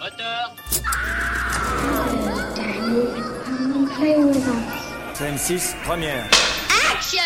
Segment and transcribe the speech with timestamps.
[0.00, 0.54] Moteur
[5.14, 6.24] Scène 6, première.
[6.94, 7.18] Action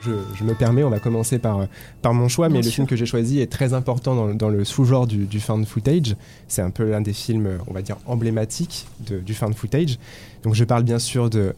[0.00, 1.66] Je, je me permets, on va commencer par,
[2.00, 2.74] par mon choix, mais Bien le sûr.
[2.76, 6.16] film que j'ai choisi est très important dans, dans le sous-genre du, du found footage.
[6.48, 9.98] C'est un peu l'un des films, on va dire, emblématiques de- du found footage.
[10.44, 11.54] Donc je parle bien sûr de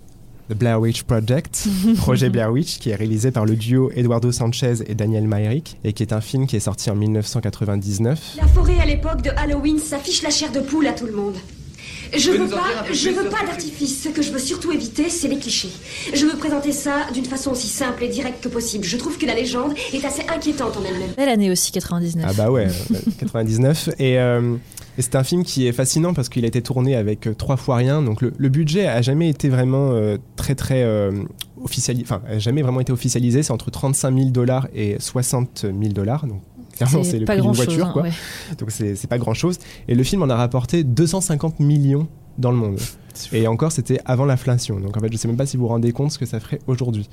[0.50, 4.82] The Blair Witch Project, projet Blair Witch, qui est réalisé par le duo Eduardo Sanchez
[4.84, 8.36] et Daniel Myrick, et qui est un film qui est sorti en 1999.
[8.36, 11.36] La forêt à l'époque de Halloween s'affiche la chair de poule à tout le monde.
[12.16, 14.02] Je veux pas, je veux pas ce d'artifice.
[14.02, 15.70] Ce que je veux surtout éviter, c'est les clichés.
[16.12, 18.84] Je veux présenter ça d'une façon aussi simple et directe que possible.
[18.84, 21.12] Je trouve que la légende est assez inquiétante en elle-même.
[21.16, 22.26] Belle année aussi, 99.
[22.28, 23.90] Ah bah ouais, euh, 99.
[24.00, 24.56] Et, euh,
[24.98, 27.56] et c'est un film qui est fascinant parce qu'il a été tourné avec euh, trois
[27.56, 28.02] fois rien.
[28.02, 31.22] Donc le, le budget a jamais été vraiment euh, très très euh,
[31.62, 32.04] officialisé.
[32.04, 33.42] Enfin, a jamais vraiment été officialisé.
[33.42, 36.26] C'est entre 35 000 dollars et 60 000 dollars.
[36.26, 36.42] Donc
[36.76, 37.66] clairement, c'est le pas prix d'une grand chose.
[37.66, 37.92] voiture.
[37.92, 38.04] quoi.
[38.58, 39.58] Donc c'est pas grand chose.
[39.88, 42.78] Et le film en a rapporté 250 millions dans le monde.
[43.32, 44.80] Et encore, c'était avant l'inflation.
[44.80, 46.40] Donc en fait, je sais même pas si vous vous rendez compte ce que ça
[46.40, 47.08] ferait aujourd'hui.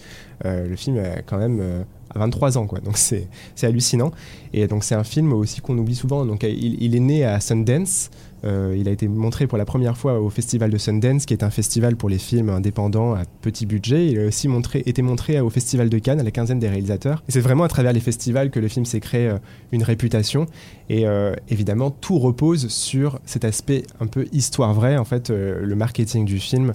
[0.45, 1.83] Euh, le film a quand même euh,
[2.17, 2.79] 23 ans, quoi.
[2.79, 3.27] Donc c'est
[3.61, 4.11] hallucinant.
[4.53, 6.25] Et donc c'est un film aussi qu'on oublie souvent.
[6.25, 8.09] Donc il, est né à Sundance.
[8.45, 11.43] Euh, il a été montré pour la première fois au festival de Sundance, qui est
[11.43, 14.07] un festival pour les films indépendants à petit budget.
[14.07, 17.23] Il a aussi montré, été montré au festival de Cannes, à la quinzaine des réalisateurs.
[17.27, 19.37] C'est vraiment à travers les festivals que le film s'est créé euh,
[19.71, 20.45] une réputation.
[20.89, 24.97] Et euh, évidemment, tout repose sur cet aspect un peu histoire vraie.
[24.97, 26.73] En fait, le marketing du film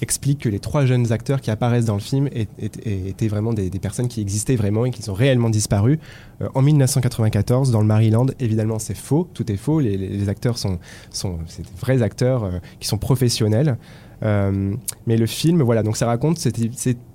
[0.00, 2.28] explique que les trois jeunes acteurs qui apparaissent dans le film
[2.58, 5.98] étaient vraiment des, des personnes qui existaient vraiment et qui ont réellement disparu.
[6.40, 9.80] Euh, en 1994, dans le Maryland, évidemment, c'est faux, tout est faux.
[9.80, 10.78] Les, les- acteurs sont,
[11.10, 13.76] sont des vrais acteurs euh, qui sont professionnels.
[14.22, 14.74] Euh,
[15.06, 16.58] mais le film, voilà, donc ça raconte cette,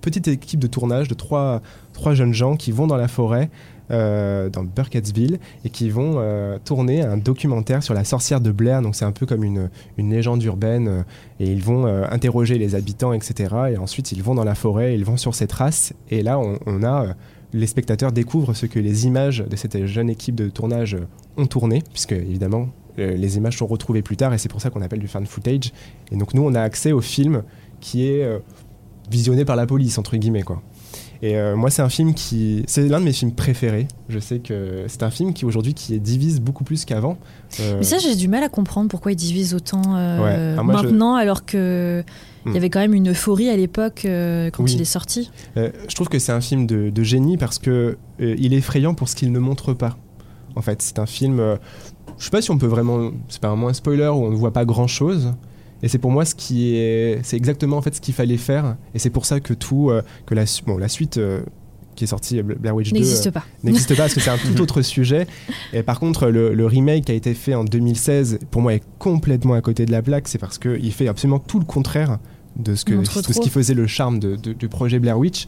[0.02, 1.61] petite équipe de tournage de trois,
[2.13, 3.50] jeunes gens qui vont dans la forêt,
[3.91, 8.81] euh, dans Burkittsville, et qui vont euh, tourner un documentaire sur la sorcière de Blair.
[8.81, 11.05] Donc c'est un peu comme une, légende urbaine,
[11.39, 13.55] et ils vont interroger les habitants, etc.
[13.72, 16.84] Et ensuite ils vont dans la forêt, ils vont sur ces traces, et là on,
[16.84, 17.16] a
[17.53, 20.97] les spectateurs découvrent ce que les images de cette jeune équipe de tournage
[21.38, 24.81] ont tourné, puisque évidemment les images sont retrouvées plus tard, et c'est pour ça qu'on
[24.81, 25.72] appelle du fan footage.
[26.12, 27.44] Et donc nous on a accès au film
[27.80, 28.40] qui est euh,
[29.12, 30.62] visionné par la police entre guillemets quoi.
[31.24, 33.88] Et euh, moi, c'est un film qui, c'est l'un de mes films préférés.
[34.07, 37.18] Je sais que c'est un film qui aujourd'hui qui divise beaucoup plus qu'avant.
[37.59, 40.56] Euh, Mais ça, j'ai du mal à comprendre pourquoi ils divisent autant euh, Ouais.
[40.56, 42.03] Ah, je- maintenant, alors que
[42.46, 42.53] il Hmm.
[42.53, 44.74] y avait quand même une euphorie à l'époque euh, quand Oui.
[44.75, 45.31] il est sorti.
[45.57, 48.57] euh, je trouve que c'est un film de, de génie parce que euh, il est
[48.57, 49.97] effrayant pour ce qu'il ne montre pas.
[50.57, 51.40] En fait, c'est un film.
[51.40, 51.56] euh,
[52.18, 53.12] je sais pas si on peut vraiment.
[53.29, 55.34] C'est pas vraiment un spoiler où on ne voit pas grand chose.
[55.84, 57.19] Et c'est pour moi ce qui est.
[57.23, 58.75] C'est exactement en fait ce qu'il fallait faire.
[58.95, 59.90] Et c'est pour ça que tout.
[59.91, 61.18] euh, que la, su- bon, la suite.
[61.18, 61.41] euh,
[61.95, 63.44] qui est sortie, Blair Witch 2, N'existe euh, pas.
[63.63, 65.25] n'existe pas parce que c'est un tout autre sujet.
[65.73, 68.84] Et par contre, le, le remake qui a été fait en 2016, pour moi, est
[69.00, 70.28] complètement à côté de la plaque.
[70.28, 72.19] C'est parce qu'il fait absolument tout le contraire
[72.57, 75.47] de ce, que, de ce qui faisait le charme de- de- du projet Blair Witch.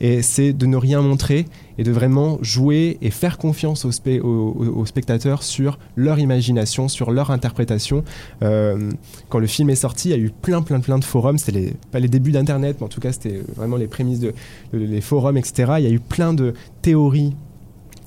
[0.00, 1.46] Et c'est de ne rien montrer
[1.78, 6.18] et de vraiment jouer et faire confiance aux, spé- aux- aux- aux spectateurs sur leur
[6.18, 8.04] imagination, sur leur interprétation.
[8.42, 8.90] Euh,
[9.28, 11.38] quand le film est sorti, il y a eu plein, plein, plein de forums.
[11.38, 14.34] C'était les, pas les débuts d'Internet, mais en tout cas, c'était vraiment les prémices de-
[14.72, 15.72] les forums, etc.
[15.78, 17.34] Il y a eu plein de théories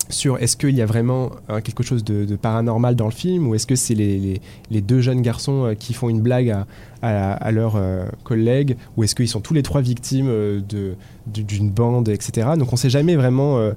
[0.08, 3.54] sur est-ce qu'il y a vraiment euh, quelque chose de, paranormal dans le film ou
[3.54, 6.54] est-ce que c'est les, deux jeunes garçons euh, qui font une blague
[7.02, 10.60] à, leurs euh, collègues ou est-ce qu'ils sont tous les trois victimes euh,
[11.26, 12.48] d'une bande, etc.
[12.58, 13.72] Donc on ne sait jamais vraiment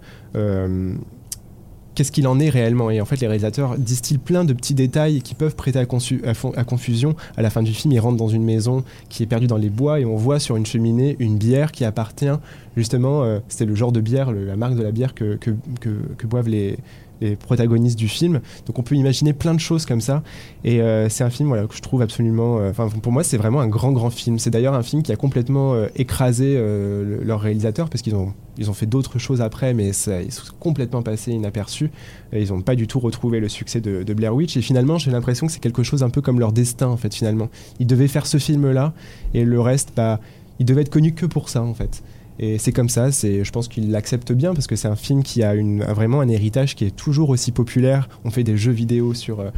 [1.97, 2.91] qu'est-ce qu'il en est réellement.
[2.91, 7.15] Et en fait, les réalisateurs distillent plein de petits détails qui peuvent prêter à, confusion.
[7.35, 9.71] À la fin du film, ils rentrent dans une maison qui est perdue dans les
[9.71, 12.29] bois et on voit sur une cheminée une bière qui appartient
[12.75, 15.49] justement, euh, c'était le genre de bière, la marque de la bière que, que,
[15.81, 16.77] que- que boivent les,
[17.21, 18.41] les protagonistes du film.
[18.65, 20.23] Donc on peut imaginer plein de choses comme ça.
[20.63, 22.59] Et euh, c'est un film que je trouve absolument...
[22.59, 24.39] euh, Enfin, pour moi, c'est vraiment un grand, grand film.
[24.39, 28.33] C'est d'ailleurs un film qui a complètement euh, écrasé le- leur réalisateur parce qu'ils ont,
[28.57, 31.89] ils ont fait d'autres choses après, mais ça, ils sont complètement passés inaperçus.
[32.33, 34.57] Ils n'ont pas du tout retrouvé le succès de, Blair Witch.
[34.57, 37.13] Et finalement, j'ai l'impression que c'est quelque chose un peu comme leur destin, en fait,
[37.13, 37.49] finalement.
[37.79, 38.93] Ils devaient faire ce film-là
[39.33, 40.19] et le reste, bah,
[40.59, 42.03] il devait être connu que pour ça, en fait.
[42.39, 45.23] Et c'est comme ça, c'est, je pense qu'ils l'acceptent bien parce que c'est un film
[45.23, 48.07] qui a, une, vraiment un héritage qui est toujours aussi populaire.
[48.25, 49.49] On fait des jeux vidéo sur, euh,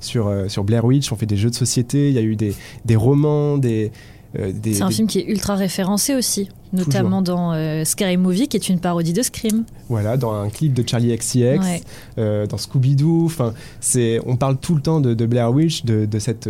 [0.00, 2.36] sur, euh, sur Blair Witch, on fait des jeux de société, il y a eu
[2.36, 2.54] des,
[2.84, 3.90] des romans, des...
[4.38, 8.18] euh, des- C'est un des- film qui est ultra référencé aussi, notamment dans euh, Scary
[8.18, 9.64] Movie, qui est une parodie de Scream.
[9.88, 11.80] Voilà, dans un clip de Charlie XCX, Ouais.
[12.18, 13.30] euh, dans Scooby-Doo.
[14.26, 16.48] On parle tout le temps de, de Blair Witch, de, de cette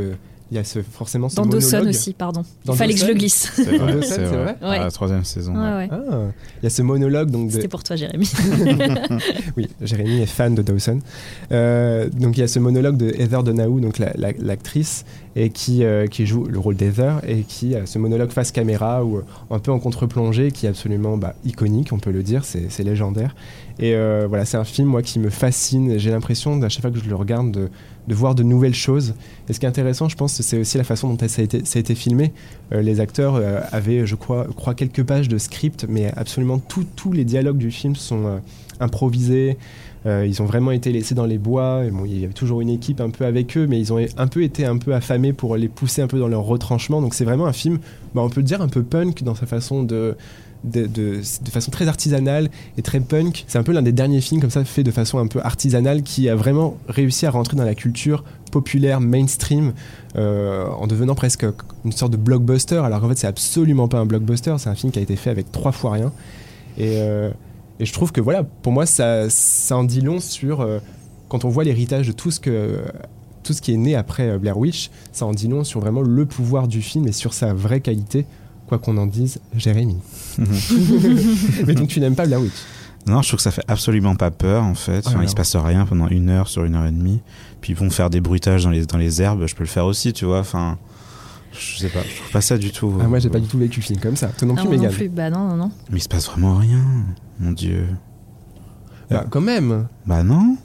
[0.50, 1.62] il y a ce, forcément ce Dans monologue.
[1.70, 2.42] Dawson aussi, pardon.
[2.64, 3.50] Dans Il fallait que je le glisse.
[3.54, 4.56] C'est Dans vrai, Dawson, c'est vrai.
[4.62, 4.78] À Ouais.
[4.78, 5.54] la troisième saison.
[5.54, 5.90] Ouais, ouais.
[5.90, 6.06] ouais.
[6.10, 6.18] Ah,
[6.60, 8.30] il y a ce monologue donc de, C'était pour toi, Jérémy.
[9.56, 11.00] Oui, Jérémy est fan de Dawson.
[11.52, 15.04] Euh, donc il y a ce monologue de Heather Donahue, donc la- la- l'actrice,
[15.34, 19.04] et qui, euh, qui joue le rôle d'Heather, et qui a ce monologue face caméra,
[19.04, 22.44] ou euh, un peu en contre-plongée, qui est absolument bah, iconique, on peut le dire,
[22.44, 23.34] c'est c'est légendaire.
[23.78, 26.90] Et euh, voilà, c'est un film, moi, qui me fascine, j'ai l'impression, à chaque fois
[26.90, 27.68] que je le regarde, de,
[28.08, 29.14] de voir de nouvelles choses.
[29.48, 31.94] Et ce qui est intéressant, je pense, c'est aussi la façon dont ça a été,
[31.94, 32.32] filmé.
[32.72, 37.12] Euh, les acteurs euh, avaient, je crois, crois, quelques pages de script, mais absolument tous
[37.12, 38.40] les dialogues du film sont
[38.80, 39.58] improvisés.
[40.04, 41.82] Ils ont vraiment été laissés dans les bois.
[42.04, 44.44] Il y avait toujours une équipe un peu avec eux, mais ils ont un peu
[44.44, 47.00] été un peu affamés pour les pousser un peu dans leur retranchement.
[47.02, 47.80] Donc c'est vraiment un film,
[48.14, 50.16] bah, on peut le dire, un peu punk dans sa façon de,
[50.64, 51.20] de,
[51.50, 53.44] façon très artisanale et très punk.
[53.48, 56.02] C'est un peu l'un des derniers films comme ça fait de façon un peu artisanale
[56.02, 59.72] qui a vraiment réussi à rentrer dans la culture populaire, mainstream,
[60.16, 61.46] euh, en devenant presque
[61.84, 62.76] une sorte de blockbuster.
[62.76, 64.54] Alors qu'en fait, c'est absolument pas un blockbuster.
[64.58, 66.12] C'est un film qui a été fait avec trois fois rien.
[66.78, 67.30] Et, euh,
[67.78, 70.78] je trouve que voilà, pour moi, ça, ça en dit long sur euh,
[71.28, 72.80] quand on voit l'héritage de tout ce que
[73.42, 76.26] tout ce qui est né après Blair Witch, ça en dit long sur vraiment le
[76.26, 78.26] pouvoir du film et sur sa vraie qualité,
[78.66, 79.96] quoi qu'on en dise, Jérémy.
[81.66, 82.52] Mais donc tu n'aimes pas Blair Witch
[83.06, 85.02] Non, je trouve que ça fait absolument pas peur en fait.
[85.04, 85.30] Ah, Enfin, il alors.
[85.30, 87.20] se passe rien pendant une heure sur une heure et demie.
[87.60, 89.86] Puis ils vont faire des bruitages dans les, dans les herbes, je peux le faire
[89.86, 90.40] aussi, tu vois.
[90.40, 90.78] Enfin,
[91.52, 92.92] je sais pas, je trouve pas ça du tout.
[93.02, 94.28] ah, Moi, j'ai pas du tout vécu le film comme ça.
[94.28, 95.08] Toi non Ah, plus, moi non Mégane plus.
[95.08, 95.70] Bah non, non, non.
[95.90, 96.84] Mais il se passe vraiment rien,
[97.40, 97.86] mon dieu.
[99.10, 99.86] Bah, quand même.
[100.06, 100.56] Bah non.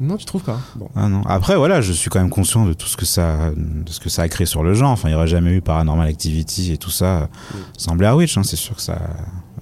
[0.00, 0.88] Non, tu trouves pas Bon.
[0.96, 1.20] Ah non.
[1.26, 4.08] Après, voilà, je suis quand même conscient de tout ce que ça, de ce que
[4.08, 4.90] ça a créé sur le genre.
[4.90, 7.28] Enfin, il n'y aurait jamais eu Paranormal Activity et tout ça
[7.76, 8.36] sans Blair Witch.
[8.38, 8.98] hein, c'est sûr que ça.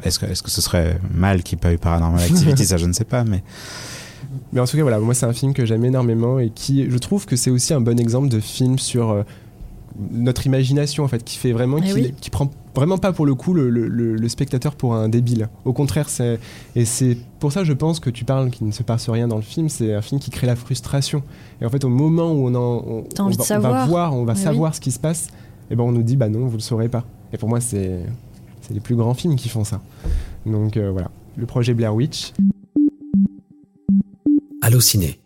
[0.05, 2.65] Est-ce que, est-ce que ce serait mal qu'il n'y ait pas eu Paranormal Activity?
[2.67, 3.43] Ça, je ne sais pas, mais.
[4.53, 6.99] Mais en tout cas, voilà, moi, c'est un film que j'aime énormément et qui, je
[6.99, 9.23] trouve que c'est aussi un bon exemple de film sur euh,
[10.13, 12.15] notre imagination, en fait, qui fait vraiment, Eh qui, oui.
[12.21, 15.49] qui prend vraiment pas pour le coup le, le- le- le spectateur pour un débile.
[15.65, 16.39] Au contraire, c'est
[16.77, 19.37] et c'est pour ça, je pense que tu parles qu'il ne se passe rien dans
[19.37, 19.69] le film.
[19.69, 21.23] C'est un film qui crée la frustration.
[21.61, 23.61] Et en fait, au moment où on en, on, T'as on envie va, de on
[23.71, 24.43] va voir, on va Eh oui.
[24.45, 25.29] savoir ce qui se passe,
[25.71, 27.05] et ben on nous dit bah non, vous le saurez pas.
[27.33, 28.01] Et pour moi, c'est
[28.61, 29.81] c'est les plus grands films qui font ça.
[30.47, 32.33] Donc euh, voilà, le projet Blair Witch.
[34.61, 35.19] Allociné,